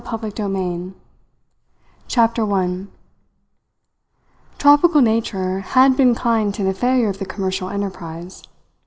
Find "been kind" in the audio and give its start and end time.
5.95-6.51